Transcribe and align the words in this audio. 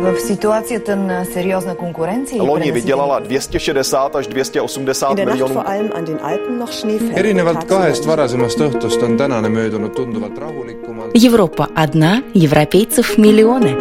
В 0.00 0.20
ситуацията 0.20 0.96
на 0.96 1.24
сериозна 1.24 1.74
конкуренция 1.74 2.42
Loni 2.42 2.72
vydělala 2.72 3.18
260 3.18 4.16
až 4.16 4.26
280 4.26 5.14
miljonů. 5.16 5.62
erinevalt 7.14 7.64
kahest 7.64 8.06
varasemast 8.06 8.58
õhtust 8.58 9.02
on 9.02 9.16
tänane 9.16 9.48
möödunud 9.48 9.92
tunduvalt 9.94 10.38
rahulikumalt. 10.38 11.10
Европа 11.14 11.68
одна, 11.76 12.22
европейцев 12.34 13.18
миллионы. 13.18 13.76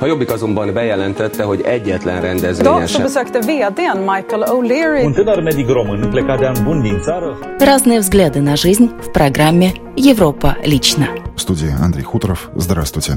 A 0.00 0.06
Jobbik 0.06 0.30
azonban 0.30 0.72
bejelentette, 0.74 1.42
hogy 1.42 1.60
egyetlen 1.60 2.20
rendezvényen 2.20 2.86
så 2.86 2.92
sem 2.92 3.02
besökte 3.02 3.38
vdn 3.38 3.98
Michael 3.98 4.42
O'Leary 4.42 5.04
Un 5.04 5.12
tânăr 5.12 5.42
medic 5.42 5.68
român 5.68 6.10
plecat 6.10 6.38
de 6.38 6.46
ani 6.46 6.60
buni 6.64 6.82
din 6.82 7.00
țară 7.00 7.38
Разные 7.58 7.98
взгляды 7.98 8.40
на 8.40 8.56
жизнь 8.56 8.86
в 9.00 9.10
программе 9.12 9.72
«Европа 9.96 10.56
лично». 10.64 11.06
В 11.36 11.40
студии 11.40 11.70
Андрей 11.82 12.04
Хуторов. 12.04 12.50
Здравствуйте. 12.56 13.12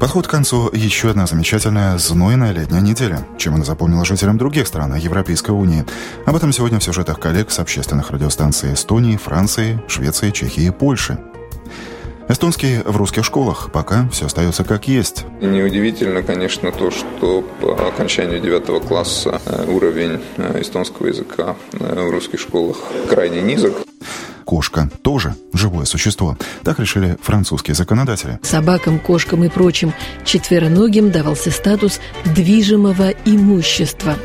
Подходит 0.00 0.28
к 0.28 0.30
концу 0.30 0.70
еще 0.72 1.10
одна 1.10 1.26
замечательная 1.26 1.98
знойная 1.98 2.52
летняя 2.52 2.80
неделя, 2.80 3.26
чем 3.36 3.56
она 3.56 3.64
запомнила 3.64 4.02
жителям 4.06 4.38
других 4.38 4.66
стран 4.66 4.94
Европейской 4.94 5.50
Унии. 5.50 5.84
Об 6.24 6.34
этом 6.34 6.52
сегодня 6.52 6.78
в 6.78 6.82
сюжетах 6.82 7.20
коллег 7.20 7.50
с 7.50 7.58
общественных 7.58 8.10
радиостанций 8.10 8.72
Эстонии, 8.72 9.18
Франции, 9.18 9.78
Швеции, 9.88 10.30
Чехии 10.30 10.64
и 10.64 10.70
Польши. 10.70 11.18
Эстонский 12.30 12.78
в 12.82 12.96
русских 12.96 13.26
школах. 13.26 13.70
Пока 13.72 14.08
все 14.08 14.24
остается 14.24 14.64
как 14.64 14.88
есть. 14.88 15.26
Неудивительно, 15.42 16.22
конечно, 16.22 16.72
то, 16.72 16.90
что 16.90 17.42
по 17.60 17.88
окончанию 17.88 18.40
девятого 18.40 18.80
класса 18.80 19.38
э, 19.44 19.66
уровень 19.68 20.20
э, 20.38 20.62
эстонского 20.62 21.08
языка 21.08 21.56
э, 21.72 22.06
в 22.06 22.10
русских 22.10 22.40
школах 22.40 22.78
крайне 23.10 23.42
низок. 23.42 23.74
Кошка 24.50 24.90
тоже 25.02 25.36
живое 25.52 25.84
существо. 25.84 26.36
Так 26.64 26.80
решили 26.80 27.16
французские 27.22 27.76
законодатели. 27.76 28.40
Собакам, 28.42 28.98
кошкам 28.98 29.44
и 29.44 29.48
прочим 29.48 29.94
четвероногим 30.24 31.12
давался 31.12 31.52
статус 31.52 32.00
движимого 32.24 33.10
имущества. 33.24 34.16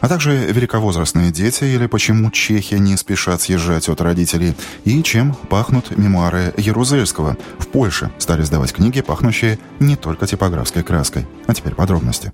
А 0.00 0.08
также 0.08 0.32
великовозрастные 0.50 1.30
дети 1.30 1.62
или 1.62 1.86
почему 1.86 2.32
чехи 2.32 2.74
не 2.74 2.96
спешат 2.96 3.40
съезжать 3.42 3.88
от 3.88 4.00
родителей 4.00 4.56
и 4.84 5.00
чем 5.04 5.32
пахнут 5.48 5.96
мемуары 5.96 6.52
Ярузельского. 6.56 7.36
В 7.60 7.68
Польше 7.68 8.10
стали 8.18 8.42
сдавать 8.42 8.72
книги, 8.72 9.00
пахнущие 9.00 9.60
не 9.78 9.94
только 9.94 10.26
типографской 10.26 10.82
краской. 10.82 11.24
А 11.46 11.54
теперь 11.54 11.76
подробности. 11.76 12.32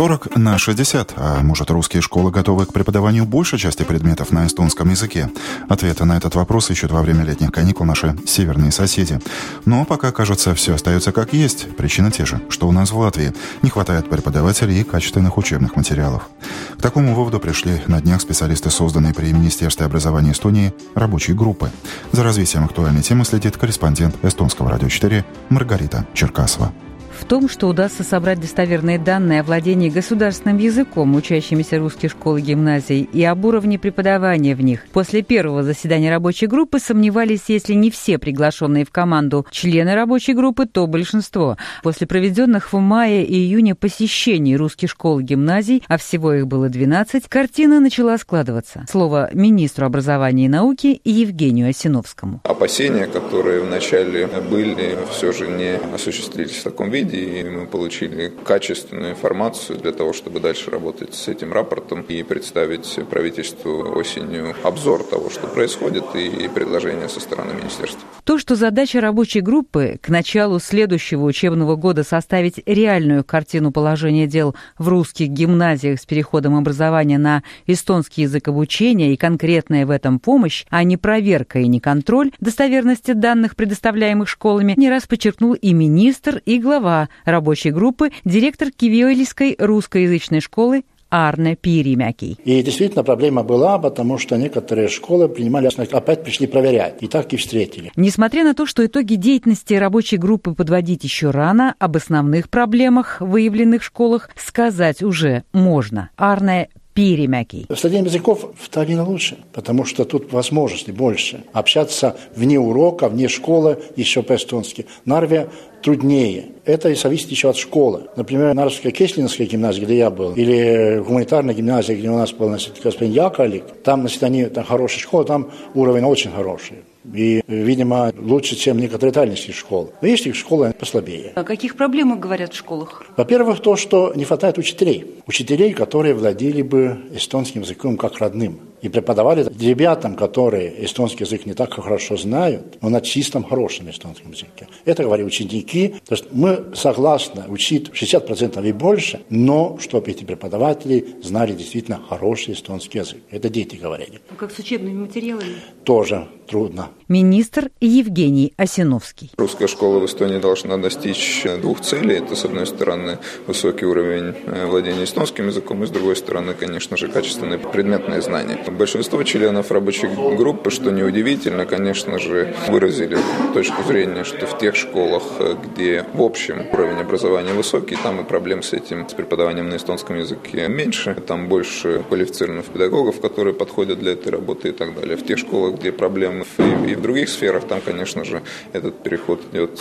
40 0.00 0.36
на 0.36 0.56
60. 0.56 1.12
А 1.16 1.42
может, 1.42 1.70
русские 1.70 2.00
школы 2.00 2.30
готовы 2.30 2.64
к 2.64 2.72
преподаванию 2.72 3.26
большей 3.26 3.58
части 3.58 3.82
предметов 3.82 4.30
на 4.30 4.46
эстонском 4.46 4.88
языке? 4.88 5.28
Ответы 5.68 6.06
на 6.06 6.16
этот 6.16 6.36
вопрос 6.36 6.70
ищут 6.70 6.90
во 6.90 7.02
время 7.02 7.22
летних 7.22 7.52
каникул 7.52 7.84
наши 7.84 8.16
северные 8.26 8.72
соседи. 8.72 9.20
Но 9.66 9.84
пока, 9.84 10.10
кажется, 10.10 10.54
все 10.54 10.76
остается 10.76 11.12
как 11.12 11.34
есть. 11.34 11.76
Причины 11.76 12.10
те 12.10 12.24
же, 12.24 12.40
что 12.48 12.66
у 12.66 12.72
нас 12.72 12.92
в 12.92 12.98
Латвии. 12.98 13.34
Не 13.60 13.68
хватает 13.68 14.08
преподавателей 14.08 14.80
и 14.80 14.84
качественных 14.84 15.36
учебных 15.36 15.76
материалов. 15.76 16.30
К 16.78 16.80
такому 16.80 17.14
выводу 17.14 17.38
пришли 17.38 17.82
на 17.86 18.00
днях 18.00 18.22
специалисты, 18.22 18.70
созданные 18.70 19.12
при 19.12 19.30
Министерстве 19.34 19.84
образования 19.84 20.32
Эстонии 20.32 20.72
рабочей 20.94 21.34
группы. 21.34 21.70
За 22.12 22.22
развитием 22.22 22.64
актуальной 22.64 23.02
темы 23.02 23.26
следит 23.26 23.58
корреспондент 23.58 24.16
Эстонского 24.24 24.70
радио 24.70 24.88
4 24.88 25.26
Маргарита 25.50 26.06
Черкасова. 26.14 26.72
В 27.20 27.26
том, 27.30 27.48
что 27.48 27.68
удастся 27.68 28.02
собрать 28.02 28.40
достоверные 28.40 28.98
данные 28.98 29.40
о 29.40 29.42
владении 29.44 29.88
государственным 29.88 30.56
языком 30.56 31.14
учащимися 31.14 31.78
русских 31.78 32.10
школ 32.10 32.38
и 32.38 32.40
гимназий 32.40 33.02
и 33.12 33.22
об 33.22 33.44
уровне 33.44 33.78
преподавания 33.78 34.56
в 34.56 34.62
них. 34.62 34.86
После 34.92 35.22
первого 35.22 35.62
заседания 35.62 36.10
рабочей 36.10 36.46
группы 36.46 36.80
сомневались, 36.80 37.44
если 37.48 37.74
не 37.74 37.90
все 37.90 38.18
приглашенные 38.18 38.84
в 38.84 38.90
команду 38.90 39.46
члены 39.52 39.94
рабочей 39.94 40.32
группы, 40.32 40.66
то 40.66 40.86
большинство. 40.88 41.56
После 41.84 42.06
проведенных 42.08 42.72
в 42.72 42.78
мае 42.78 43.24
и 43.24 43.34
июне 43.34 43.76
посещений 43.76 44.56
русских 44.56 44.90
школ 44.90 45.20
и 45.20 45.22
гимназий, 45.22 45.84
а 45.86 45.98
всего 45.98 46.32
их 46.32 46.48
было 46.48 46.68
12, 46.68 47.28
картина 47.28 47.80
начала 47.80 48.16
складываться. 48.18 48.86
Слово 48.90 49.30
министру 49.34 49.86
образования 49.86 50.46
и 50.46 50.48
науки 50.48 51.00
Евгению 51.04 51.68
Осиновскому. 51.68 52.40
Опасения, 52.44 53.06
которые 53.06 53.60
вначале 53.60 54.26
были, 54.26 54.98
все 55.12 55.32
же 55.32 55.46
не 55.46 55.76
осуществились 55.94 56.56
в 56.56 56.62
таком 56.64 56.90
виде, 56.90 57.09
и 57.10 57.44
мы 57.44 57.66
получили 57.66 58.32
качественную 58.44 59.12
информацию 59.12 59.78
для 59.78 59.92
того, 59.92 60.12
чтобы 60.12 60.40
дальше 60.40 60.70
работать 60.70 61.14
с 61.14 61.28
этим 61.28 61.52
рапортом 61.52 62.02
и 62.02 62.22
представить 62.22 62.98
правительству 63.08 63.92
осенью 63.94 64.54
обзор 64.62 65.02
того, 65.04 65.30
что 65.30 65.46
происходит, 65.46 66.04
и 66.14 66.48
предложения 66.48 67.08
со 67.08 67.20
стороны 67.20 67.52
министерства. 67.54 68.00
То, 68.24 68.38
что 68.38 68.54
задача 68.54 69.00
рабочей 69.00 69.40
группы 69.40 69.98
к 70.00 70.08
началу 70.08 70.58
следующего 70.60 71.24
учебного 71.24 71.76
года 71.76 72.04
составить 72.04 72.62
реальную 72.66 73.24
картину 73.24 73.72
положения 73.72 74.26
дел 74.26 74.54
в 74.78 74.88
русских 74.88 75.28
гимназиях 75.28 76.00
с 76.00 76.06
переходом 76.06 76.56
образования 76.56 77.18
на 77.18 77.42
эстонский 77.66 78.22
язык 78.22 78.48
обучения 78.48 79.12
и 79.12 79.16
конкретная 79.16 79.86
в 79.86 79.90
этом 79.90 80.18
помощь, 80.18 80.64
а 80.70 80.84
не 80.84 80.96
проверка 80.96 81.58
и 81.58 81.66
не 81.66 81.80
контроль 81.80 82.30
достоверности 82.40 83.12
данных, 83.12 83.56
предоставляемых 83.56 84.28
школами, 84.28 84.74
не 84.76 84.90
раз 84.90 85.06
подчеркнул 85.06 85.54
и 85.54 85.72
министр, 85.72 86.42
и 86.44 86.58
глава 86.58 86.99
рабочей 87.24 87.70
группы, 87.70 88.10
директор 88.24 88.70
Кивиолийской 88.70 89.56
русскоязычной 89.58 90.40
школы 90.40 90.82
Арне 91.10 91.56
Пиримяки. 91.56 92.38
И 92.44 92.62
действительно 92.62 93.02
проблема 93.02 93.42
была, 93.42 93.78
потому 93.78 94.16
что 94.16 94.36
некоторые 94.36 94.88
школы 94.88 95.28
принимали, 95.28 95.68
опять 95.92 96.22
пришли 96.22 96.46
проверять. 96.46 96.96
И 97.00 97.08
так 97.08 97.32
и 97.32 97.36
встретили. 97.36 97.90
Несмотря 97.96 98.44
на 98.44 98.54
то, 98.54 98.64
что 98.64 98.86
итоги 98.86 99.14
деятельности 99.14 99.74
рабочей 99.74 100.16
группы 100.16 100.54
подводить 100.54 101.04
еще 101.04 101.30
рано, 101.30 101.74
об 101.78 101.96
основных 101.96 102.48
проблемах, 102.48 103.20
выявленных 103.20 103.82
в 103.82 103.86
школах, 103.86 104.30
сказать 104.36 105.02
уже 105.02 105.42
можно. 105.52 106.10
Арне 106.16 106.68
Пиримяки. 106.94 107.66
Владение 107.68 108.06
языков 108.06 108.50
вторично 108.58 109.04
лучше, 109.04 109.38
потому 109.52 109.84
что 109.84 110.04
тут 110.04 110.32
возможностей 110.32 110.92
больше. 110.92 111.44
Общаться 111.52 112.16
вне 112.34 112.58
урока, 112.58 113.08
вне 113.08 113.28
школы 113.28 113.78
еще 113.96 114.22
по-эстонски. 114.22 114.86
Нарве 115.04 115.48
труднее. 115.82 116.46
Это 116.64 116.90
и 116.90 116.94
зависит 116.94 117.30
еще 117.30 117.50
от 117.50 117.56
школы. 117.56 118.08
Например, 118.16 118.54
Нарвская 118.54 118.92
Кеслинская 118.92 119.46
гимназия, 119.46 119.84
где 119.84 119.98
я 119.98 120.10
был, 120.10 120.34
или 120.34 121.02
гуманитарная 121.06 121.54
гимназия, 121.54 121.96
где 121.96 122.10
у 122.10 122.16
нас 122.16 122.32
был 122.32 122.48
значит, 122.48 122.80
господин 122.82 123.12
Яковлик, 123.12 123.64
там, 123.84 124.00
значит, 124.00 124.22
они, 124.22 124.44
там 124.46 124.64
хорошая 124.64 125.00
школа, 125.00 125.24
там 125.24 125.50
уровень 125.74 126.04
очень 126.04 126.30
хороший. 126.30 126.78
И, 127.04 127.42
видимо, 127.46 128.12
лучше, 128.18 128.56
чем 128.56 128.78
некоторые 128.78 129.12
дальнейшие 129.12 129.54
школы. 129.54 129.90
Но 130.02 130.08
есть 130.08 130.26
их 130.26 130.34
школы 130.34 130.74
послабее. 130.78 131.32
О 131.34 131.44
каких 131.44 131.76
проблемах 131.76 132.18
говорят 132.20 132.52
в 132.52 132.56
школах? 132.56 133.04
Во-первых, 133.16 133.60
то, 133.60 133.76
что 133.76 134.12
не 134.14 134.24
хватает 134.24 134.58
учителей. 134.58 135.16
Учителей, 135.26 135.72
которые 135.72 136.14
владели 136.14 136.62
бы 136.62 136.98
эстонским 137.12 137.62
языком 137.62 137.96
как 137.96 138.18
родным. 138.18 138.60
И 138.82 138.88
преподавали 138.88 139.46
ребятам, 139.60 140.16
которые 140.16 140.84
эстонский 140.84 141.24
язык 141.24 141.46
не 141.46 141.54
так 141.54 141.74
хорошо 141.74 142.16
знают, 142.16 142.78
но 142.80 142.88
на 142.88 143.00
чистом 143.00 143.44
хорошем 143.44 143.90
эстонском 143.90 144.32
языке. 144.32 144.68
Это 144.84 145.02
говорят 145.04 145.26
ученики. 145.26 145.94
То 146.06 146.14
есть 146.14 146.26
мы 146.32 146.64
согласны 146.74 147.44
учить 147.48 147.90
60% 147.90 148.66
и 148.66 148.72
больше, 148.72 149.20
но 149.28 149.76
чтобы 149.80 150.10
эти 150.10 150.24
преподаватели 150.24 151.16
знали 151.22 151.52
действительно 151.52 152.00
хороший 152.08 152.54
эстонский 152.54 152.98
язык. 152.98 153.18
Это 153.30 153.48
дети 153.48 153.76
говорили. 153.76 154.20
А 154.30 154.34
как 154.34 154.50
с 154.50 154.58
учебными 154.58 155.00
материалами? 155.00 155.56
Тоже 155.84 156.28
трудно. 156.46 156.88
Министр 157.08 157.70
Евгений 157.80 158.52
Осиновский. 158.56 159.30
Русская 159.36 159.68
школа 159.68 159.98
в 159.98 160.06
Эстонии 160.06 160.38
должна 160.38 160.76
достичь 160.78 161.44
двух 161.60 161.80
целей. 161.80 162.16
Это, 162.16 162.34
с 162.34 162.44
одной 162.44 162.66
стороны, 162.66 163.18
высокий 163.46 163.84
уровень 163.84 164.34
владения 164.66 165.04
эстонским 165.04 165.46
языком, 165.46 165.82
и, 165.82 165.86
с 165.86 165.90
другой 165.90 166.16
стороны, 166.16 166.54
конечно 166.54 166.96
же, 166.96 167.08
качественные 167.08 167.58
предметные 167.58 168.22
знания. 168.22 168.58
Большинство 168.78 169.22
членов 169.24 169.70
рабочей 169.70 170.08
группы, 170.08 170.70
что 170.70 170.90
неудивительно, 170.90 171.66
конечно 171.66 172.18
же, 172.18 172.54
выразили 172.68 173.18
точку 173.52 173.82
зрения, 173.82 174.24
что 174.24 174.46
в 174.46 174.58
тех 174.58 174.76
школах, 174.76 175.22
где 175.64 176.06
в 176.14 176.22
общем 176.22 176.66
уровень 176.72 176.96
образования 176.96 177.52
высокий, 177.52 177.96
там 177.96 178.20
и 178.20 178.24
проблем 178.24 178.62
с 178.62 178.72
этим, 178.72 179.08
с 179.08 179.12
преподаванием 179.12 179.68
на 179.68 179.76
эстонском 179.76 180.18
языке 180.18 180.68
меньше, 180.68 181.14
там 181.26 181.48
больше 181.48 182.02
квалифицированных 182.08 182.66
педагогов, 182.66 183.20
которые 183.20 183.54
подходят 183.54 183.98
для 183.98 184.12
этой 184.12 184.30
работы 184.30 184.68
и 184.68 184.72
так 184.72 184.94
далее. 184.94 185.16
В 185.16 185.26
тех 185.26 185.38
школах, 185.38 185.78
где 185.78 185.92
проблемы 185.92 186.44
и, 186.58 186.92
и 186.92 186.94
в 186.94 187.02
других 187.02 187.28
сферах, 187.28 187.66
там, 187.66 187.80
конечно 187.80 188.24
же, 188.24 188.42
этот 188.72 189.02
переход 189.02 189.40
идет 189.52 189.80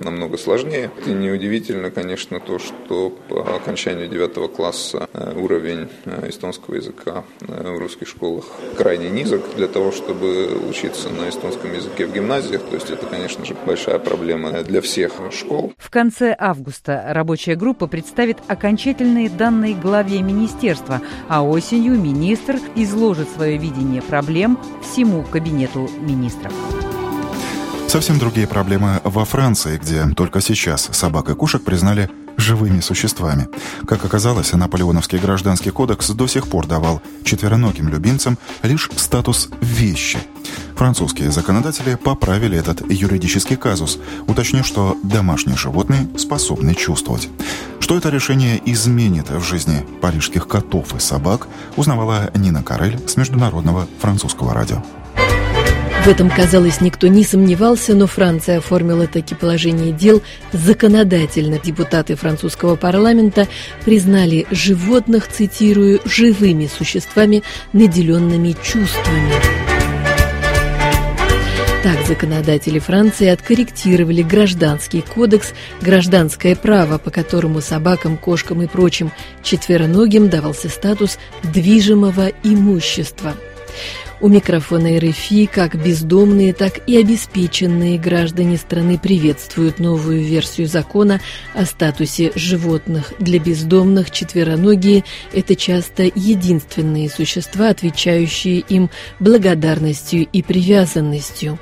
намного 0.00 0.36
сложнее. 0.36 0.90
И 1.06 1.10
неудивительно, 1.10 1.90
конечно, 1.90 2.40
то, 2.40 2.58
что 2.58 3.10
по 3.28 3.56
окончанию 3.56 4.08
девятого 4.08 4.48
класса 4.48 5.08
уровень 5.36 5.88
эстонского 6.26 6.74
языка 6.74 7.24
в 7.40 7.78
русских 7.78 8.07
школах 8.08 8.44
крайне 8.76 9.10
низок 9.10 9.42
для 9.56 9.68
того, 9.68 9.92
чтобы 9.92 10.58
учиться 10.68 11.08
на 11.08 11.28
эстонском 11.28 11.72
языке 11.72 12.06
в 12.06 12.12
гимназиях. 12.12 12.62
То 12.62 12.74
есть 12.74 12.90
это, 12.90 13.06
конечно 13.06 13.44
же, 13.44 13.54
большая 13.66 13.98
проблема 13.98 14.62
для 14.62 14.80
всех 14.80 15.12
школ. 15.30 15.72
В 15.78 15.90
конце 15.90 16.34
августа 16.38 17.04
рабочая 17.08 17.54
группа 17.54 17.86
представит 17.86 18.38
окончательные 18.48 19.28
данные 19.28 19.74
главе 19.74 20.22
министерства, 20.22 21.00
а 21.28 21.42
осенью 21.42 21.98
министр 21.98 22.58
изложит 22.74 23.28
свое 23.30 23.58
видение 23.58 24.02
проблем 24.02 24.58
всему 24.82 25.22
кабинету 25.24 25.88
министров. 26.00 26.52
Совсем 27.88 28.18
другие 28.18 28.46
проблемы 28.46 29.00
во 29.04 29.24
Франции, 29.24 29.78
где 29.78 30.04
только 30.14 30.42
сейчас 30.42 30.90
собак 30.92 31.30
и 31.30 31.34
кошек 31.34 31.62
признали 31.62 32.10
живыми 32.38 32.80
существами. 32.80 33.48
Как 33.86 34.04
оказалось, 34.04 34.52
Наполеоновский 34.52 35.18
гражданский 35.18 35.70
кодекс 35.70 36.08
до 36.10 36.26
сих 36.26 36.48
пор 36.48 36.66
давал 36.66 37.02
четвероногим 37.24 37.88
любимцам 37.88 38.38
лишь 38.62 38.88
статус 38.96 39.50
«вещи». 39.60 40.18
Французские 40.76 41.32
законодатели 41.32 41.96
поправили 41.96 42.56
этот 42.56 42.88
юридический 42.88 43.56
казус, 43.56 43.98
уточнив, 44.28 44.64
что 44.64 44.96
домашние 45.02 45.56
животные 45.56 46.08
способны 46.16 46.74
чувствовать. 46.74 47.28
Что 47.80 47.96
это 47.96 48.10
решение 48.10 48.62
изменит 48.64 49.28
в 49.28 49.42
жизни 49.42 49.84
парижских 50.00 50.46
котов 50.46 50.94
и 50.94 51.00
собак, 51.00 51.48
узнавала 51.76 52.30
Нина 52.36 52.62
Карель 52.62 53.00
с 53.08 53.16
Международного 53.16 53.88
французского 54.00 54.54
радио. 54.54 54.82
В 56.08 56.10
этом, 56.10 56.30
казалось, 56.30 56.80
никто 56.80 57.06
не 57.06 57.22
сомневался, 57.22 57.94
но 57.94 58.06
Франция 58.06 58.56
оформила 58.56 59.06
таки 59.06 59.34
положение 59.34 59.92
дел 59.92 60.22
законодательно. 60.54 61.58
Депутаты 61.62 62.14
французского 62.14 62.76
парламента 62.76 63.46
признали 63.84 64.46
животных, 64.50 65.28
цитирую, 65.28 66.00
«живыми 66.06 66.66
существами, 66.66 67.42
наделенными 67.74 68.56
чувствами». 68.62 69.34
Так 71.82 72.06
законодатели 72.06 72.78
Франции 72.78 73.26
откорректировали 73.26 74.22
гражданский 74.22 75.02
кодекс 75.02 75.52
«Гражданское 75.82 76.56
право», 76.56 76.96
по 76.96 77.10
которому 77.10 77.60
собакам, 77.60 78.16
кошкам 78.16 78.62
и 78.62 78.66
прочим 78.66 79.12
четвероногим 79.42 80.30
давался 80.30 80.70
статус 80.70 81.18
движимого 81.42 82.28
имущества– 82.42 83.34
у 84.20 84.28
микрофона 84.28 84.98
РФИ 84.98 85.46
как 85.46 85.82
бездомные, 85.82 86.52
так 86.52 86.80
и 86.86 86.96
обеспеченные 86.98 87.98
граждане 87.98 88.56
страны 88.56 88.98
приветствуют 88.98 89.78
новую 89.78 90.22
версию 90.22 90.66
закона 90.66 91.20
о 91.54 91.64
статусе 91.64 92.32
животных. 92.34 93.12
Для 93.18 93.38
бездомных 93.38 94.10
четвероногие– 94.10 95.04
это 95.32 95.54
часто 95.54 96.04
единственные 96.04 97.10
существа, 97.10 97.68
отвечающие 97.68 98.58
им 98.58 98.90
благодарностью 99.20 100.26
и 100.32 100.42
привязанностью. 100.42 101.58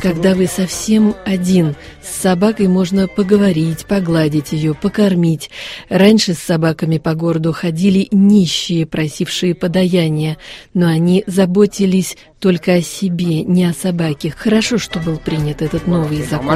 Когда 0.00 0.34
вы 0.34 0.46
совсем 0.46 1.16
один, 1.24 1.74
с 2.02 2.22
собакой 2.22 2.68
можно 2.68 3.08
поговорить, 3.08 3.86
погладить 3.86 4.52
ее, 4.52 4.74
покормить. 4.74 5.50
Раньше 5.88 6.34
с 6.34 6.38
собаками 6.38 6.98
по 6.98 7.14
городу 7.14 7.52
ходили 7.52 8.06
нищие, 8.12 8.86
просившие 8.86 9.54
подаяния, 9.54 10.36
но 10.74 10.86
они 10.86 11.24
заботились 11.26 12.16
только 12.38 12.74
о 12.74 12.82
себе, 12.82 13.42
не 13.42 13.64
о 13.64 13.72
собаке. 13.72 14.32
Хорошо, 14.36 14.78
что 14.78 15.00
был 15.00 15.18
принят 15.18 15.60
этот 15.60 15.86
новый 15.86 16.22
закон. 16.22 16.46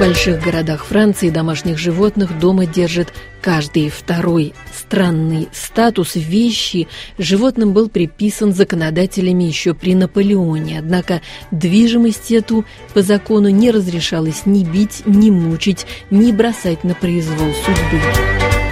В 0.00 0.02
больших 0.02 0.42
городах 0.42 0.86
Франции 0.86 1.28
домашних 1.28 1.76
животных 1.76 2.38
дома 2.38 2.64
держит 2.64 3.12
каждый 3.42 3.90
второй. 3.90 4.54
Странный 4.74 5.50
статус 5.52 6.12
вещи 6.14 6.88
животным 7.18 7.74
был 7.74 7.90
приписан 7.90 8.54
законодателями 8.54 9.44
еще 9.44 9.74
при 9.74 9.94
Наполеоне, 9.94 10.78
однако 10.78 11.20
движимость 11.50 12.32
эту 12.32 12.64
по 12.94 13.02
закону 13.02 13.50
не 13.50 13.70
разрешалось 13.70 14.46
ни 14.46 14.64
бить, 14.64 15.02
ни 15.04 15.30
мучить, 15.30 15.84
ни 16.10 16.32
бросать 16.32 16.82
на 16.82 16.94
произвол 16.94 17.52
судьбы 17.52 18.00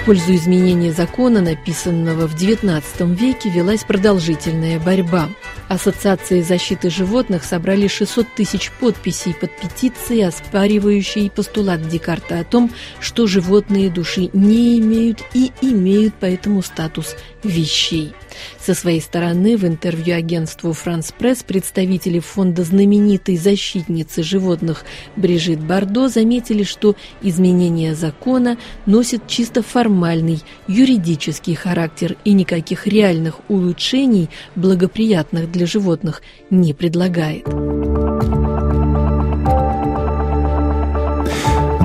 пользу 0.09 0.35
изменения 0.37 0.91
закона, 0.91 1.43
написанного 1.43 2.27
в 2.27 2.35
XIX 2.35 2.83
веке, 3.15 3.51
велась 3.51 3.85
продолжительная 3.85 4.81
борьба. 4.81 5.29
Ассоциации 5.69 6.41
защиты 6.41 6.89
животных 6.89 7.45
собрали 7.45 7.89
600 7.89 8.27
тысяч 8.35 8.73
подписей 8.81 9.35
под 9.35 9.51
петицией, 9.61 10.27
оспаривающей 10.27 11.31
постулат 11.31 11.87
Декарта 11.87 12.41
о 12.41 12.45
том, 12.45 12.71
что 13.01 13.27
животные 13.27 13.91
души 13.91 14.31
не 14.33 14.79
имеют 14.79 15.23
и 15.35 15.53
имеют 15.61 16.15
поэтому 16.19 16.63
статус 16.63 17.17
вещей. 17.45 18.15
Со 18.61 18.75
своей 18.75 19.01
стороны 19.01 19.57
в 19.57 19.65
интервью 19.65 20.17
агентству 20.17 20.73
«Франс 20.73 21.13
Пресс» 21.13 21.43
представители 21.43 22.19
фонда 22.19 22.65
знаменитой 22.65 23.37
защитницы 23.37 24.23
животных 24.23 24.85
Брижит 25.17 25.61
Бардо 25.61 26.09
заметили, 26.09 26.63
что 26.63 26.97
изменение 27.23 27.95
закона 27.95 28.59
носит 28.87 29.27
чисто 29.27 29.63
формальный 29.63 30.41
юридический 30.67 31.55
характер 31.55 32.17
и 32.25 32.33
никаких 32.33 32.87
реальных 32.87 33.41
улучшений, 33.49 34.29
благоприятных 34.55 35.51
для 35.51 35.67
животных, 35.67 36.23
не 36.51 36.75
предлагает. 36.75 37.47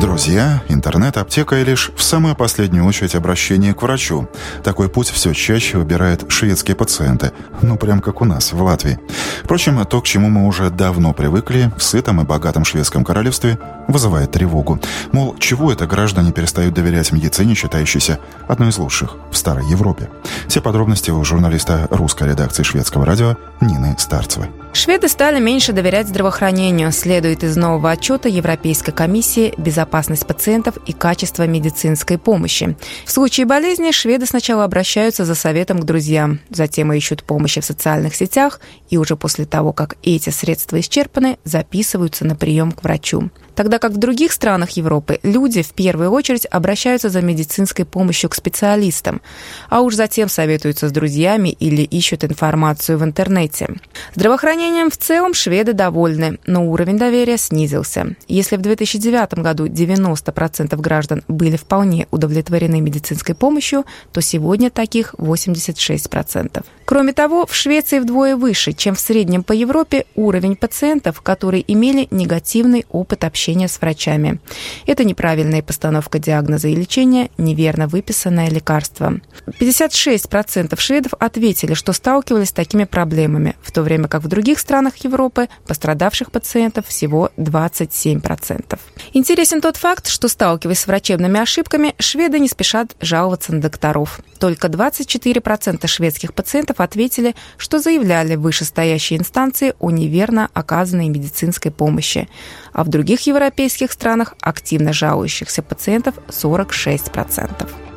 Друзья, 0.04 0.62
интернет, 0.68 1.16
аптека 1.16 1.56
и 1.56 1.64
лишь 1.64 1.90
в 1.96 2.04
самую 2.04 2.36
последнюю 2.36 2.84
очередь 2.84 3.16
обращение 3.16 3.74
к 3.74 3.84
врачу. 3.84 4.28
Такой 4.62 4.90
путь 4.90 5.08
все 5.08 5.32
чаще 5.32 5.78
выбирают 5.78 6.26
шведские 6.30 6.76
пациенты. 6.76 7.32
Ну, 7.62 7.78
прям 7.78 8.02
как 8.02 8.20
у 8.20 8.26
нас, 8.26 8.52
в 8.52 8.62
Латвии. 8.62 9.00
Впрочем, 9.46 9.84
то, 9.86 10.02
к 10.02 10.06
чему 10.06 10.28
мы 10.28 10.46
уже 10.46 10.70
давно 10.70 11.14
привыкли, 11.14 11.72
в 11.78 11.84
сытом 11.84 12.20
и 12.20 12.26
богатом 12.26 12.66
шведском 12.66 13.06
королевстве, 13.06 13.58
вызывает 13.88 14.34
тревогу. 14.34 14.78
Мол, 15.14 15.38
чего 15.40 15.72
это 15.72 15.88
граждане 15.88 16.34
перестают 16.34 16.74
доверять 16.74 17.14
медицине, 17.14 17.56
считающейся 17.56 18.20
одной 18.50 18.72
из 18.72 18.78
лучших 18.78 19.16
в 19.32 19.38
Старой 19.38 19.66
Европе? 19.68 20.10
Все 20.54 20.62
подробности 20.62 21.10
у 21.10 21.24
журналиста 21.24 21.88
русской 21.90 22.30
редакции 22.30 22.62
шведского 22.62 23.08
радио 23.08 23.38
Нины 23.60 23.96
Старцевой. 23.98 24.52
Шведы 24.72 25.08
стали 25.08 25.40
меньше 25.40 25.74
доверять 25.74 26.08
здравоохранению, 26.08 26.92
следует 26.92 27.44
из 27.44 27.58
нового 27.58 27.90
отчета 27.90 28.30
Европейской 28.30 28.92
комиссии 28.92 29.56
«Безопасность 29.58 30.28
пациентов 30.28 30.78
и 30.86 30.94
качество 30.94 31.48
медицинской 31.48 32.20
помощи». 32.20 32.78
В 33.04 33.12
случае 33.12 33.48
болезни 33.48 33.90
шведы 33.90 34.28
сначала 34.28 34.64
обращаются 34.64 35.26
за 35.26 35.34
советом 35.34 35.80
к 35.80 35.86
друзьям, 35.86 36.40
затем 36.52 36.94
ищут 36.94 37.24
помощи 37.24 37.60
в 37.60 37.66
социальных 37.66 38.14
сетях 38.14 38.60
и 38.92 38.98
уже 38.98 39.16
после 39.16 39.46
того, 39.46 39.74
как 39.74 39.96
эти 40.04 40.30
средства 40.30 40.80
исчерпаны, 40.80 41.40
записываются 41.44 42.28
на 42.28 42.36
прием 42.36 42.74
к 42.74 42.84
врачу 42.84 43.32
тогда 43.56 43.80
как 43.80 43.92
в 43.92 43.98
других 43.98 44.32
странах 44.32 44.72
Европы 44.72 45.20
люди 45.24 45.62
в 45.62 45.74
первую 45.74 46.12
очередь 46.12 46.46
обращаются 46.50 47.10
за 47.10 47.22
медицинской 47.22 47.86
помощью 47.86 48.30
к 48.30 48.36
специалистам, 48.36 49.22
а 49.70 49.82
уж 49.82 49.96
затем 49.96 50.30
советуются 50.30 50.90
с 50.90 50.92
друзьями 50.92 51.50
или 51.50 51.82
ищут 51.84 52.24
информацию 52.24 52.98
в 52.98 53.04
интернете. 53.04 53.68
Здравоохранением 54.16 54.90
в 54.90 54.98
целом 54.98 55.34
шведы 55.34 55.74
довольны, 55.74 56.40
но 56.46 56.68
уровень 56.68 56.98
доверия 56.98 57.38
снизился. 57.38 58.16
Если 58.28 58.58
в 58.58 58.62
2009 58.62 59.36
году 59.36 59.68
90% 59.68 60.76
граждан 60.78 61.24
были 61.28 61.56
вполне 61.56 62.08
удовлетворены 62.12 62.82
медицинской 62.82 63.36
помощью, 63.36 63.86
то 64.12 64.22
сегодня 64.22 64.70
таких 64.70 65.14
86%. 65.16 66.64
Кроме 66.86 67.14
того, 67.14 67.46
в 67.46 67.56
Швеции 67.56 68.00
вдвое 68.00 68.36
выше, 68.36 68.74
чем 68.74 68.96
в 68.96 69.00
среднем 69.00 69.44
по 69.44 69.54
Европе, 69.54 70.06
уровень 70.16 70.56
пациентов, 70.56 71.22
которые 71.22 71.64
имели 71.72 72.08
негативный 72.12 72.86
опыт 72.90 73.24
общения 73.24 73.43
общения 73.44 73.68
с 73.68 73.82
врачами. 73.82 74.40
Это 74.86 75.04
неправильная 75.04 75.62
постановка 75.62 76.18
диагноза 76.18 76.70
и 76.70 76.76
лечения, 76.76 77.30
неверно 77.38 77.88
выписанное 77.88 78.50
лекарство. 78.50 79.20
56% 79.60 80.80
шведов 80.80 81.14
ответили, 81.20 81.74
что 81.74 81.92
сталкивались 81.92 82.50
с 82.50 82.54
такими 82.54 82.86
проблемами, 82.86 83.56
в 83.62 83.74
то 83.74 83.82
время 83.82 84.08
как 84.08 84.24
в 84.24 84.30
других 84.30 84.60
странах 84.60 84.96
Европы 85.04 85.50
пострадавших 85.68 86.32
пациентов 86.32 86.88
всего 86.88 87.32
27%. 87.36 88.80
Интересен 89.12 89.60
тот 89.60 89.76
факт, 89.76 90.08
что 90.08 90.30
сталкиваясь 90.30 90.80
с 90.80 90.88
врачебными 90.88 91.38
ошибками, 91.38 91.96
шведы 92.00 92.40
не 92.40 92.48
спешат 92.48 92.96
жаловаться 93.02 93.54
на 93.54 93.60
докторов. 93.60 94.22
Только 94.40 94.68
24% 94.68 95.88
шведских 95.88 96.34
пациентов 96.34 96.80
ответили, 96.80 97.36
что 97.58 97.80
заявляли 97.80 98.36
в 98.36 98.42
вышестоящей 98.42 99.18
инстанции 99.18 99.74
о 99.80 99.92
неверно 99.92 100.50
оказанной 100.54 101.10
медицинской 101.10 101.72
помощи 101.72 102.30
а 102.74 102.84
в 102.84 102.90
других 102.90 103.22
европейских 103.22 103.92
странах 103.92 104.36
активно 104.42 104.94
жалующихся 104.94 105.62
пациентов 105.62 106.16
46%. 106.28 107.93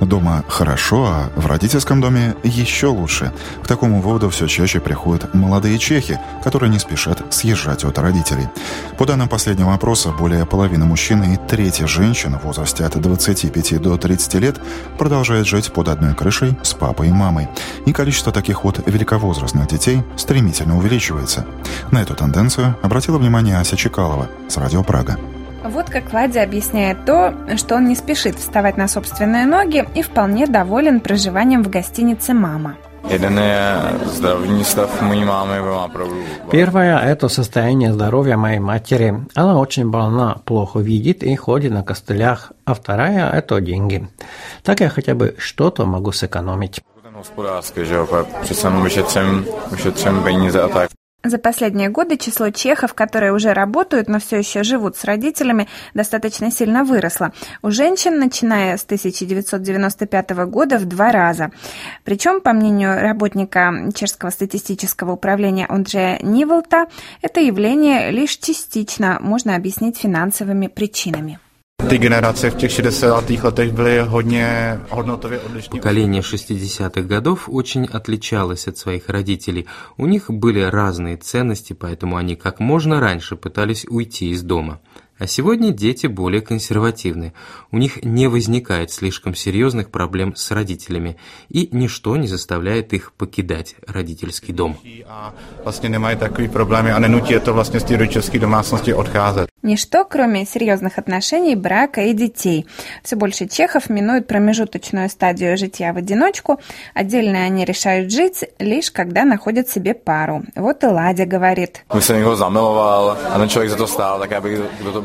Дома 0.00 0.44
хорошо, 0.48 1.06
а 1.06 1.30
в 1.36 1.46
родительском 1.46 2.00
доме 2.00 2.34
еще 2.42 2.88
лучше. 2.88 3.32
К 3.62 3.66
такому 3.66 4.00
выводу 4.00 4.28
все 4.30 4.46
чаще 4.46 4.80
приходят 4.80 5.32
молодые 5.34 5.78
чехи, 5.78 6.20
которые 6.42 6.70
не 6.70 6.78
спешат 6.78 7.22
съезжать 7.32 7.84
от 7.84 7.98
родителей. 7.98 8.48
По 8.98 9.06
данным 9.06 9.28
последнего 9.28 9.72
опроса, 9.72 10.10
более 10.10 10.46
половины 10.46 10.84
мужчин 10.84 11.22
и 11.22 11.36
третья 11.36 11.86
женщин 11.86 12.38
в 12.38 12.44
возрасте 12.44 12.84
от 12.84 13.00
25 13.00 13.80
до 13.80 13.96
30 13.96 14.34
лет 14.34 14.60
продолжает 14.98 15.46
жить 15.46 15.72
под 15.72 15.88
одной 15.88 16.14
крышей 16.14 16.56
с 16.62 16.74
папой 16.74 17.08
и 17.08 17.12
мамой. 17.12 17.48
И 17.86 17.92
количество 17.92 18.32
таких 18.32 18.64
вот 18.64 18.80
великовозрастных 18.86 19.68
детей 19.68 20.02
стремительно 20.16 20.76
увеличивается. 20.76 21.46
На 21.90 22.02
эту 22.02 22.14
тенденцию 22.14 22.76
обратила 22.82 23.18
внимание 23.18 23.58
Ася 23.58 23.76
Чекалова 23.76 24.28
с 24.48 24.56
Радио 24.56 24.82
Прага. 24.82 25.18
Вот 25.64 25.88
как 25.88 26.12
Владя 26.12 26.42
объясняет 26.42 27.06
то, 27.06 27.34
что 27.56 27.76
он 27.76 27.86
не 27.86 27.94
спешит 27.94 28.36
вставать 28.38 28.76
на 28.76 28.86
собственные 28.86 29.46
ноги 29.46 29.84
и 29.94 30.02
вполне 30.02 30.46
доволен 30.46 31.00
проживанием 31.00 31.64
в 31.64 31.70
гостинице 31.70 32.34
«Мама». 32.34 32.76
Первое– 36.50 36.98
это 37.04 37.28
состояние 37.28 37.92
здоровья 37.92 38.36
моей 38.36 38.58
матери. 38.58 39.14
Она 39.34 39.58
очень 39.58 39.90
больна, 39.90 40.36
плохо 40.44 40.80
видит 40.80 41.22
и 41.22 41.34
ходит 41.36 41.72
на 41.72 41.82
костылях. 41.82 42.52
А 42.64 42.74
вторая– 42.74 43.30
это 43.32 43.60
деньги. 43.60 44.08
Так 44.62 44.80
я 44.80 44.88
хотя 44.88 45.14
бы 45.14 45.34
что-то 45.38 45.84
могу 45.86 46.12
сэкономить. 46.12 46.82
За 51.24 51.38
последние 51.38 51.88
годы 51.88 52.18
число 52.18 52.50
чехов, 52.50 52.92
которые 52.92 53.32
уже 53.32 53.54
работают, 53.54 54.08
но 54.08 54.20
все 54.20 54.36
еще 54.36 54.62
живут 54.62 54.96
с 54.98 55.04
родителями, 55.04 55.68
достаточно 55.94 56.50
сильно 56.50 56.84
выросло. 56.84 57.32
У 57.62 57.70
женщин, 57.70 58.18
начиная 58.18 58.76
с 58.76 58.84
1995 58.84 60.30
года, 60.46 60.78
в 60.78 60.84
два 60.84 61.12
раза. 61.12 61.50
Причем, 62.04 62.42
по 62.42 62.52
мнению 62.52 63.00
работника 63.00 63.90
Чешского 63.94 64.28
статистического 64.28 65.12
управления 65.12 65.66
Андрея 65.66 66.18
Ниволта, 66.22 66.88
это 67.22 67.40
явление 67.40 68.10
лишь 68.10 68.36
частично 68.36 69.18
можно 69.20 69.56
объяснить 69.56 69.96
финансовыми 69.96 70.66
причинами. 70.66 71.38
Ty 71.88 71.98
generace 71.98 72.50
v 72.50 72.54
těch 72.54 72.72
60. 72.72 73.30
letech 73.30 73.72
byly 73.72 73.98
hodně 74.00 74.80
hodnotově 74.90 75.40
odlišné. 75.40 75.70
Поколение 75.70 76.22
60-х 76.22 77.02
годов 77.02 77.48
очень 77.48 77.86
отличалось 77.92 78.68
от 78.68 78.76
своих 78.78 79.08
родителей. 79.08 79.66
У 79.96 80.06
них 80.06 80.30
были 80.30 80.60
разные 80.70 81.16
ценности, 81.16 81.74
поэтому 81.74 82.16
они 82.16 82.36
как 82.36 82.60
можно 82.60 83.00
раньше 83.00 83.36
пытались 83.36 83.86
уйти 83.88 84.30
из 84.30 84.42
дома. 84.42 84.80
А 85.16 85.28
сегодня 85.28 85.70
дети 85.70 86.08
более 86.08 86.40
консервативны. 86.40 87.34
У 87.70 87.78
них 87.78 88.04
не 88.04 88.26
возникает 88.26 88.90
слишком 88.90 89.36
серьезных 89.36 89.90
проблем 89.90 90.34
с 90.34 90.50
родителями, 90.50 91.16
и 91.48 91.68
ничто 91.70 92.16
не 92.16 92.26
заставляет 92.26 92.92
их 92.92 93.12
покидать 93.12 93.76
родительский 93.86 94.52
дом. 94.52 94.76
Odcházet. 98.94 99.48
Ничто, 99.62 100.04
кроме 100.04 100.44
серьезных 100.44 100.98
отношений, 100.98 101.56
брака 101.56 102.02
и 102.02 102.12
детей. 102.12 102.66
Все 103.02 103.16
больше 103.16 103.48
чехов 103.48 103.88
минуют 103.88 104.26
промежуточную 104.26 105.08
стадию 105.08 105.56
житья 105.56 105.92
в 105.94 105.96
одиночку. 105.96 106.60
Отдельно 106.92 107.44
они 107.44 107.64
решают 107.64 108.12
жить, 108.12 108.44
лишь 108.58 108.90
когда 108.90 109.24
находят 109.24 109.68
себе 109.68 109.94
пару. 109.94 110.42
Вот 110.54 110.84
и 110.84 110.86
Ладя 110.86 111.24
говорит. 111.24 111.84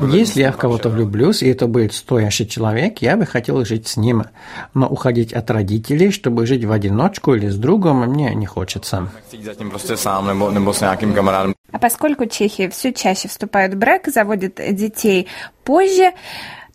Если 0.01 0.41
я 0.41 0.51
в 0.51 0.57
кого-то 0.57 0.89
влюблюсь, 0.89 1.43
и 1.43 1.49
это 1.49 1.67
будет 1.67 1.93
стоящий 1.93 2.47
человек, 2.47 3.01
я 3.01 3.17
бы 3.17 3.25
хотел 3.25 3.63
жить 3.65 3.87
с 3.87 3.97
ним. 3.97 4.23
Но 4.73 4.87
уходить 4.87 5.33
от 5.33 5.51
родителей, 5.51 6.11
чтобы 6.11 6.45
жить 6.45 6.63
в 6.63 6.71
одиночку 6.71 7.35
или 7.35 7.49
с 7.49 7.55
другом, 7.55 8.07
мне 8.07 8.33
не 8.33 8.45
хочется. 8.45 9.09
А 11.71 11.79
поскольку 11.79 12.25
чехи 12.25 12.69
все 12.69 12.93
чаще 12.93 13.27
вступают 13.27 13.73
в 13.73 13.77
брак, 13.77 14.07
заводят 14.07 14.55
детей 14.55 15.27
позже, 15.63 16.13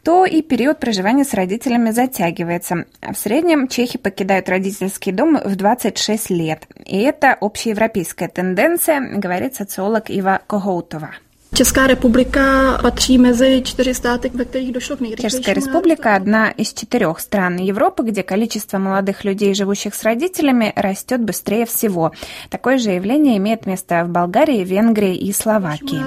то 0.04 0.26
и 0.26 0.42
период 0.42 0.78
проживания 0.78 1.24
с 1.24 1.32
родителями 1.32 1.90
затягивается. 1.90 2.84
В 3.00 3.16
среднем 3.16 3.68
чехи 3.68 3.98
покидают 3.98 4.50
родительский 4.50 5.12
дом 5.12 5.38
в 5.42 5.56
26 5.56 6.30
лет. 6.30 6.68
И 6.84 7.00
это 7.00 7.32
общеевропейская 7.40 8.28
тенденция, 8.28 9.00
говорит 9.18 9.54
социолог 9.54 10.10
Ива 10.10 10.42
Когоутова. 10.46 11.10
Česká 11.54 11.87
republika 11.87 12.78
patří 12.82 13.18
mezi 13.18 13.62
čtyři 13.64 13.94
státy, 13.94 14.30
ve 14.34 14.44
kterých 14.44 14.73
došlo 14.73 14.96
k 14.96 15.00
nejrychlejšímu 15.00 15.42
Чешская 15.42 15.54
республика– 15.54 16.16
одна 16.16 16.50
из 16.50 16.73
четырех 16.73 17.20
стран 17.20 17.58
Европы, 17.58 18.02
где 18.02 18.23
количество 18.23 18.78
молодых 18.78 19.25
людей, 19.25 19.54
живущих 19.54 19.94
с 19.94 20.02
родителями, 20.02 20.73
растет 20.76 21.20
быстрее 21.20 21.64
всего. 21.64 22.11
Такое 22.49 22.78
же 22.78 22.90
явление 22.90 23.37
имеет 23.37 23.66
место 23.66 24.04
в 24.04 24.08
Болгарии, 24.08 24.64
Венгрии 24.64 25.14
и 25.14 25.32
Словакии. 25.32 26.02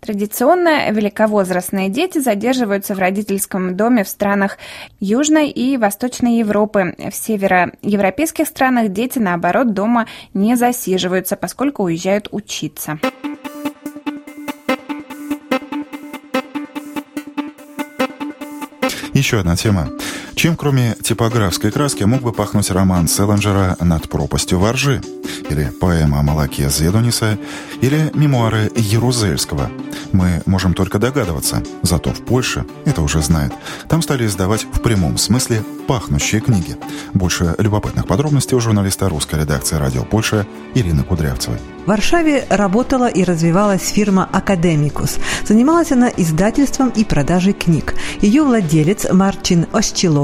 Традиционно 0.00 0.90
великовозрастные 0.92 1.88
дети 1.88 2.18
задерживаются 2.18 2.94
в 2.94 3.00
родительском 3.00 3.76
доме 3.76 4.04
в 4.04 4.08
странах 4.08 4.56
Южной 5.00 5.50
и 5.50 5.76
Восточной 5.76 6.38
Европы. 6.38 6.94
В 6.98 7.14
североевропейских 7.14 8.46
странах 8.46 8.90
дети, 8.92 9.18
наоборот, 9.18 9.74
дома 9.74 10.06
не 10.34 10.54
засиживаются, 10.54 11.17
поскольку 11.36 11.84
уезжают 11.84 12.28
учиться. 12.30 12.98
Еще 19.14 19.40
одна 19.40 19.56
тема. 19.56 19.88
Чем, 20.38 20.56
кроме 20.56 20.94
типографской 21.02 21.72
краски, 21.72 22.04
мог 22.04 22.22
бы 22.22 22.32
пахнуть 22.32 22.70
роман 22.70 23.08
Селлинджера 23.08 23.76
«Над 23.80 24.08
пропастью 24.08 24.60
воржи», 24.60 25.02
или 25.50 25.72
поэма 25.80 26.20
о 26.20 26.22
молоке 26.22 26.68
Зедониса, 26.68 27.36
или 27.80 28.12
мемуары 28.14 28.70
Ярузельского? 28.76 29.68
Мы 30.12 30.42
можем 30.46 30.74
только 30.74 31.00
догадываться, 31.00 31.64
зато 31.82 32.10
в 32.10 32.24
Польше 32.24 32.64
это 32.84 33.02
уже 33.02 33.20
знает. 33.20 33.52
Там 33.88 34.00
стали 34.00 34.26
издавать 34.26 34.64
в 34.70 34.80
прямом 34.80 35.18
смысле 35.18 35.64
пахнущие 35.88 36.40
книги. 36.40 36.76
Больше 37.14 37.54
любопытных 37.58 38.06
подробностей 38.06 38.56
у 38.56 38.60
журналиста 38.60 39.08
русской 39.08 39.40
редакции 39.40 39.76
«Радио 39.76 40.04
Польша» 40.04 40.46
Ирины 40.74 41.02
Кудрявцевой. 41.02 41.58
В 41.84 41.88
Варшаве 41.88 42.46
работала 42.50 43.08
и 43.08 43.24
развивалась 43.24 43.88
фирма 43.88 44.28
«Академикус». 44.30 45.16
Занималась 45.46 45.90
она 45.90 46.10
издательством 46.14 46.90
и 46.90 47.04
продажей 47.04 47.54
книг. 47.54 47.94
Ее 48.20 48.42
владелец 48.42 49.10
Марчин 49.10 49.66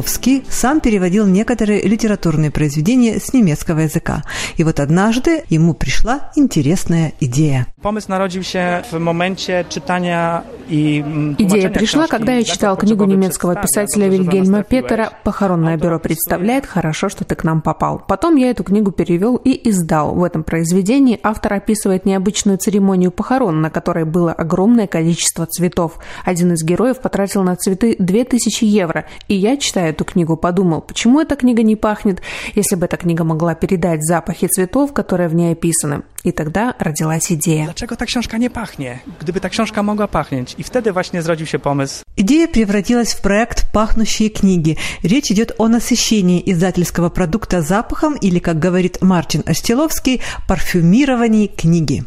Ощеловский 0.05 0.45
сам 0.51 0.81
переводил 0.81 1.27
некоторые 1.27 1.81
литературные 1.81 2.51
произведения 2.51 3.19
с 3.19 3.33
немецкого 3.33 3.81
языка. 3.81 4.23
И 4.57 4.63
вот 4.63 4.79
однажды 4.79 5.45
ему 5.49 5.73
пришла 5.73 6.31
интересная 6.37 7.15
идея. 7.21 7.67
Помысł 7.85 8.09
народил 8.09 8.43
się 8.43 8.83
в 8.93 8.99
моменте 8.99 9.65
читания 9.69 10.43
и 10.71 11.05
Идея 11.39 11.69
пришла, 11.69 12.07
когда 12.07 12.33
я 12.33 12.43
читал 12.43 12.79
книгу 12.79 13.05
немецкого 13.05 13.57
писателя 13.57 14.09
Вильгельма 14.09 14.63
Петера 14.63 15.11
«Похоронное 15.23 15.77
бюро 15.77 15.99
представляет. 15.99 16.65
Хорошо, 16.65 17.11
что 17.11 17.27
ты 17.27 17.35
к 17.35 17.45
нам 17.45 17.61
попал». 17.61 18.03
Потом 18.09 18.37
я 18.37 18.49
эту 18.49 18.65
книгу 18.65 18.91
перевел 18.91 19.37
и 19.37 19.69
издал. 19.69 20.15
В 20.15 20.25
этом 20.25 20.45
произведении 20.45 21.21
автор 21.23 21.53
описывает 21.53 22.07
необычную 22.07 22.57
церемонию 22.57 23.11
похорон, 23.11 23.61
на 23.61 23.69
которой 23.69 24.07
было 24.07 24.33
огромное 24.33 24.87
количество 24.87 25.45
цветов. 25.45 25.99
Один 26.25 26.55
из 26.55 26.65
героев 26.65 27.01
потратил 27.01 27.43
на 27.43 27.55
цветы 27.55 27.97
2000 27.99 28.65
евро. 28.65 29.05
И 29.29 29.35
я, 29.35 29.59
читая 29.59 29.91
эту 29.91 30.07
книгу, 30.07 30.39
подумал, 30.39 30.81
почему 30.81 31.21
эта 31.21 31.37
книга 31.37 31.63
не 31.63 31.77
пахнет, 31.77 32.23
если 32.55 32.77
бы 32.77 32.87
эта 32.87 32.97
книга 32.97 33.25
могла 33.25 33.55
передать 33.55 34.03
запахи 34.03 34.47
цветов, 34.47 34.95
которые 34.95 35.29
в 35.29 35.35
ней 35.35 35.53
описаны. 35.53 36.05
И 36.25 36.33
тогда 36.33 36.75
родилась 36.79 37.31
идея. 37.31 37.65
Dlaczego 37.65 37.97
ta 37.97 38.07
książka 38.07 38.39
nie 38.39 38.51
pachnie? 38.51 38.99
Gdyby 39.21 39.41
ta 39.41 39.49
książka 39.49 39.83
mogła 39.83 40.09
pachnieć. 40.09 40.55
I 40.59 40.63
wtedy 40.63 40.93
właśnie 40.93 41.23
zrodził 41.23 41.47
się 41.47 41.59
pomysł. 41.59 42.03
Идея 42.17 42.49
превратилась 42.49 43.15
в 43.15 43.21
проект 43.21 43.73
«Пахнущие 43.73 44.31
книги». 44.31 44.77
Речь 45.03 45.31
идет 45.31 45.53
о 45.59 45.69
насыщении 45.69 46.43
издательского 46.47 47.11
продукта 47.11 47.61
запахом 47.61 48.17
или, 48.17 48.39
как 48.39 48.59
говорит 48.59 49.03
Марчин 49.03 49.43
Остеловский, 49.47 50.21
парфюмировании 50.49 51.47
книги. 51.47 52.05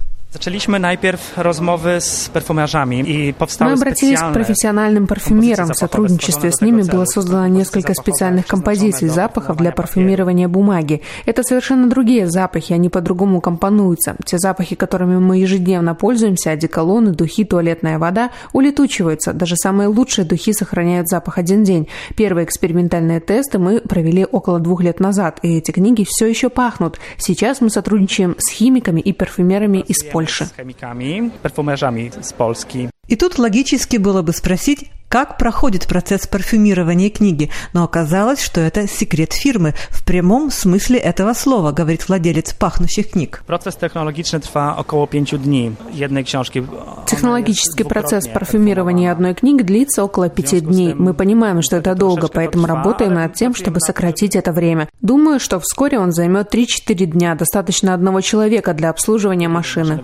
Мы 3.75 3.82
обратились 3.82 4.20
к 4.20 4.34
профессиональным 4.34 5.08
парфюмерам. 5.08 5.70
В 5.70 5.75
сотрудничестве 5.75 6.51
с 6.51 6.62
ними 6.62 6.84
было 6.84 7.06
создано 7.06 7.48
несколько 7.48 7.94
специальных 7.94 8.48
композиций 8.48 9.08
запахов 9.08 9.58
для 9.58 9.72
парфюмирования 9.72 10.48
бумаги. 10.48 11.01
Это 11.25 11.44
совершенно 11.44 11.89
другие 11.89 12.27
запахи, 12.29 12.74
они 12.74 12.89
по-другому 12.89 13.41
компонуются. 13.41 14.15
Те 14.25 14.38
запахи, 14.38 14.75
которыми 14.75 15.17
мы 15.17 15.38
ежедневно 15.38 15.96
пользуемся, 15.96 16.51
одеколоны, 16.51 17.12
духи, 17.12 17.44
туалетная 17.44 17.98
вода, 17.98 18.32
улетучиваются. 18.53 19.34
Даже 19.34 19.56
самые 19.56 19.88
лучшие 19.88 20.25
духи 20.25 20.53
сохраняют 20.53 21.08
запах 21.08 21.38
один 21.38 21.63
день. 21.63 21.88
Первые 22.15 22.46
экспериментальные 22.46 23.20
тесты 23.20 23.60
мы 23.60 23.79
провели 23.79 24.25
около 24.25 24.60
двух 24.60 24.82
лет 24.82 25.00
назад, 25.00 25.39
и 25.41 25.58
эти 25.58 25.72
книги 25.72 26.06
все 26.08 26.27
еще 26.27 26.50
пахнут. 26.50 27.00
Сейчас 27.17 27.62
мы 27.62 27.70
сотрудничаем 27.70 28.36
с 28.38 28.51
химиками 28.51 29.01
и 29.01 29.13
парфюмерами 29.13 29.79
из 29.79 30.03
Польши. 30.03 30.26
Z 30.31 30.53
chemikami, 30.53 31.31
perfumerzami 31.41 32.12
z 32.22 32.34
Polski. 32.34 32.88
И 33.08 33.16
тут 33.16 33.40
логически 33.40 33.98
было 33.98 34.22
бы 34.22 34.34
спросить, 34.34 34.92
как 35.10 35.38
проходит 35.38 35.88
процесс 35.88 36.28
парфюмирования 36.28 37.10
книги, 37.10 37.50
но 37.74 37.84
оказалось, 37.84 38.42
что 38.42 38.60
это 38.60 38.88
секрет 38.88 39.32
фирмы 39.32 39.74
в 39.90 40.04
прямом 40.04 40.52
смысле 40.52 41.00
этого 41.00 41.34
слова, 41.34 41.72
говорит 41.72 42.08
владелец 42.10 42.54
пахнущих 42.54 43.12
книг. 43.12 43.44
Процесс 43.48 43.76
технологичный 43.78 44.42
trwa 44.42 44.78
około 44.78 45.08
5 45.08 45.42
дней. 45.42 45.72
Jednej 45.94 46.24
książki. 46.26 46.64
Технологический 47.06 47.86
процесс 47.86 48.28
парфюмирования 48.28 49.12
одной 49.12 49.34
книги 49.34 49.64
длится 49.64 50.04
около 50.04 50.30
пяти 50.30 50.60
дней. 50.60 50.94
Мы 50.94 51.14
понимаем, 51.14 51.62
что 51.62 51.78
это 51.78 51.96
долго, 51.96 52.28
поэтому 52.28 52.68
работаем 52.68 53.14
над 53.14 53.34
тем, 53.34 53.56
чтобы 53.56 53.80
сократить 53.80 54.36
это 54.36 54.52
время. 54.52 54.90
Думаю, 55.02 55.40
что 55.40 55.60
вскоре 55.60 56.00
он 56.00 56.12
займет 56.12 56.54
3-4 56.54 57.06
дня. 57.06 57.36
Достаточно 57.36 57.94
одного 57.94 58.22
человека 58.22 58.74
для 58.74 58.90
обслуживания 58.90 59.48
машины. 59.48 60.02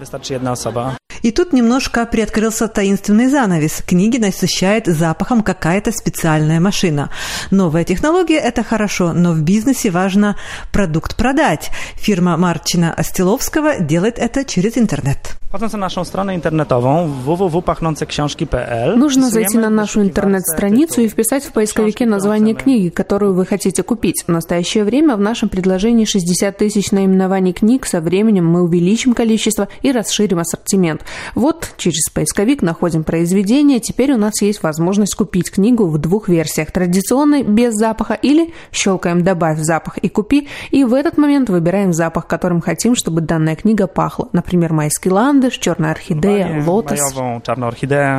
И 1.24 1.32
тут 1.32 1.54
немножко 1.54 2.06
приоткрылся 2.06 2.68
таинственный 2.68 3.28
занавес. 3.28 3.82
Книги 3.88 4.18
насыщает 4.18 4.88
запахом 4.88 5.42
какая-то 5.42 5.94
специальная 5.94 6.60
машина. 6.60 7.10
Новая 7.50 7.86
технология– 7.86 8.38
это 8.44 8.62
хорошо, 8.62 9.14
но 9.14 9.32
в 9.32 9.42
бизнесе 9.42 9.90
важно 9.90 10.36
продукт 10.74 11.16
продать. 11.16 11.72
Фирма 11.96 12.36
Марчина 12.36 12.94
Остиловского 12.94 13.80
делает 13.80 14.20
это 14.20 14.44
через 14.44 14.78
интернет. 14.78 15.38
Wchodząc 15.54 15.74
na 15.74 15.80
naszą 15.80 16.06
stronę 16.06 16.36
internetową 16.36 17.12
www.pachnąceksiążki.pl 17.26 18.98
Нужно 19.00 19.30
зайти 19.30 19.58
на 19.58 19.70
нашу 19.70 20.02
интернет-страницу 20.02 21.02
и 21.02 21.08
вписать 21.08 21.46
в 21.46 21.52
поисковике 21.52 22.06
название 22.06 22.56
книги, 22.56 22.90
которую 22.90 23.34
вы 23.36 23.46
хотите 23.46 23.84
купить. 23.84 24.24
В 24.28 24.32
настоящее 24.32 24.84
время 24.84 25.16
в 25.16 25.20
нашем 25.20 25.50
предложении 25.50 26.06
60 26.06 26.58
тысяч 26.58 26.92
наименований 26.92 27.54
книг. 27.54 27.86
Со 27.86 28.02
временем 28.02 28.48
мы 28.48 28.64
увеличим 28.64 29.14
количество 29.14 29.68
и 29.84 29.92
расширим 29.92 30.40
ассортимент. 30.40 31.02
Вот 31.36 31.74
через 31.78 32.10
поисковик 32.10 32.62
находим 32.62 33.04
произведение. 33.04 33.80
Теперь 33.80 34.14
у 34.14 34.18
нас 34.18 34.42
есть 34.42 34.64
возможность 34.64 35.16
купить 35.16 35.52
книгу 35.52 35.88
в 35.88 35.98
двух 35.98 36.30
версиях. 36.30 36.72
Традиционной, 36.72 37.44
без 37.44 37.74
запаха, 37.76 38.14
или 38.14 38.54
щелкаем 38.72 39.24
«Добавь 39.24 39.60
запах» 39.60 39.98
и 39.98 40.10
«Купи». 40.10 40.48
И 40.72 40.84
в 40.84 40.94
этот 40.94 41.18
момент 41.18 41.50
выбираем 41.50 41.94
запах, 41.94 42.28
которым 42.28 42.62
хотим, 42.62 42.96
чтобы 42.96 43.22
данная 43.22 43.56
книга 43.56 43.88
пахла. 43.88 44.30
Например, 44.34 44.74
майский 44.74 45.10
ландыш, 45.10 45.58
черная 45.58 45.92
орхидея, 45.92 46.64
лотос. 46.66 47.00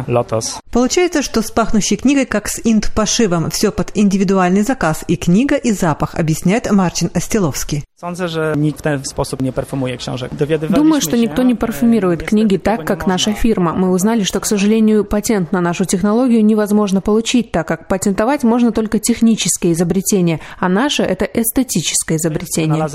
лотос. 0.06 0.60
Получается, 0.72 1.22
что 1.22 1.42
с 1.42 1.50
пахнущей 1.50 1.96
книгой, 1.96 2.26
как 2.26 2.48
с 2.48 2.60
инт-пошивом, 2.64 3.50
все 3.50 3.70
под 3.70 3.90
индивидуальный 3.94 4.62
заказ, 4.62 5.04
и 5.08 5.16
книга, 5.16 5.56
и 5.56 5.72
запах, 5.72 6.14
объясняет 6.14 6.70
Марчин 6.70 7.10
Остиловский. 7.14 7.84
Sądzę, 8.04 8.28
że 8.28 8.54
nikt 8.56 8.78
w 8.78 8.82
ten 8.82 9.04
sposób 9.04 9.42
nie 9.42 9.52
perfumuje 9.52 9.96
książek. 9.96 10.30
Думаю, 10.68 11.00
что 11.00 11.16
никто 11.16 11.42
не 11.42 11.54
парфюмирует 11.54 12.22
книги 12.22 12.58
так, 12.58 12.84
как 12.84 13.06
наша 13.06 13.32
фирма. 13.32 13.72
Мы 13.72 13.90
узнали, 13.90 14.24
что, 14.24 14.40
к 14.40 14.46
сожалению, 14.46 15.06
патент 15.06 15.52
на 15.52 15.62
нашу 15.62 15.86
технологию 15.86 16.44
невозможно 16.44 17.00
получить, 17.00 17.50
так 17.50 17.66
как 17.66 17.88
патентовать 17.88 18.44
можно 18.44 18.72
только 18.72 18.98
технические 18.98 19.72
изобретения, 19.72 20.40
а 20.60 20.68
наше– 20.68 21.02
это 21.04 21.24
эстетическое 21.24 22.18
изобретение. 22.18 22.86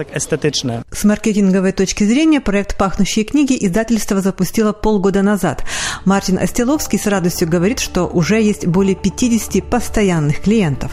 С 0.92 1.04
маркетинговой 1.04 1.72
точки 1.72 2.04
зрения 2.04 2.40
проект 2.40 2.78
«Пахнущие 2.78 3.26
книги» 3.26 3.58
издательство 3.66 4.22
запустило 4.22 4.74
полгода 4.74 5.24
назад. 5.24 5.64
Мартин 6.06 6.38
Остеловский 6.38 7.00
с 7.00 7.08
радостью 7.08 7.50
говорит, 7.50 7.80
что 7.80 8.06
уже 8.06 8.40
есть 8.40 8.68
более 8.68 8.96
50 8.96 9.64
постоянных 9.64 10.42
клиентов. 10.42 10.92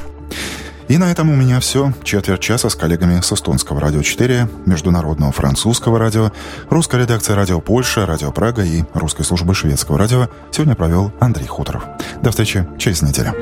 И 0.89 0.99
на 0.99 1.11
этом 1.11 1.31
у 1.31 1.37
меня 1.37 1.59
все. 1.59 1.93
Четверть 2.05 2.41
часа 2.41 2.71
с 2.71 2.77
коллегами 2.77 3.21
с 3.21 3.33
Эстонского 3.33 3.81
радио 3.81 4.03
4, 4.03 4.49
Международного 4.67 5.33
французского 5.33 5.99
радио, 5.99 6.31
русской 6.71 7.01
редакции 7.01 7.33
радио 7.33 7.61
Польша, 7.61 8.07
радио 8.07 8.31
Прага 8.31 8.63
и 8.63 8.85
русской 8.95 9.25
службы 9.25 9.53
шведского 9.55 9.99
радио 9.99 10.29
сегодня 10.53 10.77
провел 10.77 11.11
Андрей 11.19 11.47
Хуторов. 11.47 11.83
До 12.23 12.31
встречи 12.31 12.65
через 12.79 13.03
неделю. 13.03 13.35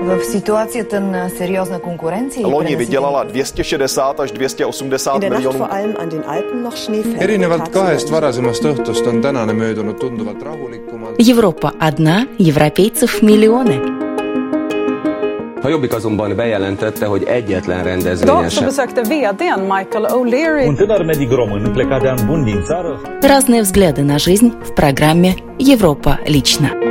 V 0.00 0.24
situaci 0.24 0.84
ten 0.84 1.30
seriózne 1.38 1.78
konkurenci. 1.78 2.42
Loni 2.42 2.76
vydělala 2.76 3.24
260 3.24 4.20
až 4.20 4.32
280 4.32 5.18
miljonů. 5.18 5.66
erinevalt 7.18 7.68
kahest 7.68 8.10
varasemast 8.10 8.64
õhtust 8.64 9.06
on 9.06 9.22
tänane 9.22 9.52
möödunud 9.52 9.98
tunduvalt 10.00 10.42
rahulikumalt. 10.42 11.14
Европа 11.18 11.72
одна, 11.78 12.26
европейцев 12.38 13.22
миллионы. 13.22 13.99
A 15.62 15.68
Jobbik 15.68 15.94
azonban 15.94 16.36
bejelentette, 16.36 17.06
hogy 17.06 17.22
egyetlen 17.22 17.84
rendezvényen 17.84 18.48
sem. 18.48 18.68
VDn 18.68 19.60
Michael 19.60 20.08
O'Leary. 20.08 20.66
Un 20.66 20.74
tânăr 20.74 21.04
medic 21.04 21.30
român 21.30 21.72
plecat 21.72 22.00
de 22.00 22.14
bun 22.26 22.44
din 22.44 22.62
țară. 22.62 23.00
Разные 23.20 23.60
взгляды 23.60 24.02
на 24.02 24.18
жизнь 24.18 24.52
в 24.62 24.72
программе 24.74 25.34
«Европа 25.58 26.18
лично». 26.26 26.89